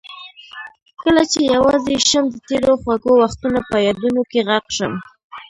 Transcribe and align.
کله 1.01 1.23
چې 1.31 1.39
یوازې 1.53 1.95
شم 2.09 2.25
د 2.33 2.35
تېرو 2.47 2.73
خوږو 2.81 3.13
وختونه 3.23 3.59
په 3.69 3.75
یادونو 3.87 4.21
کې 4.31 4.39
غرق 4.47 4.65
شم. 4.77 4.93